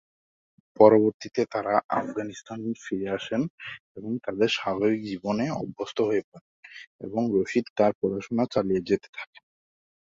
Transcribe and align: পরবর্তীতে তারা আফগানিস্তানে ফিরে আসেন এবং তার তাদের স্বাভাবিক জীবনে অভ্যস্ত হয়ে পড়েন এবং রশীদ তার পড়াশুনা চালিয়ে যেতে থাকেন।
পরবর্তীতে 0.79 1.41
তারা 1.51 1.73
আফগানিস্তানে 1.99 2.69
ফিরে 2.83 3.07
আসেন 3.09 3.41
এবং 3.97 4.11
তার 4.15 4.33
তাদের 4.35 4.49
স্বাভাবিক 4.51 5.01
জীবনে 5.05 5.45
অভ্যস্ত 5.61 5.97
হয়ে 6.01 6.23
পড়েন 6.29 6.51
এবং 7.01 7.21
রশীদ 7.35 7.65
তার 7.77 7.91
পড়াশুনা 7.99 8.43
চালিয়ে 8.53 8.81
যেতে 8.89 9.07
থাকেন। 9.17 9.43